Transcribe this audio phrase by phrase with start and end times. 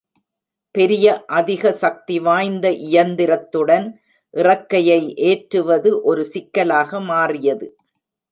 [0.75, 1.25] பெரிய,
[1.31, 3.85] அதிக சக்திவாய்ந்த இயந்திரத்துடன்,
[4.33, 7.67] இறக்கையை ஏற்றுவது ஒரு சிக்கலாக மாறியது.